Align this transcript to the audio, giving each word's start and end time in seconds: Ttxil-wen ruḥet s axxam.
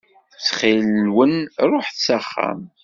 Ttxil-wen 0.35 1.35
ruḥet 1.69 1.97
s 2.05 2.07
axxam. 2.17 2.61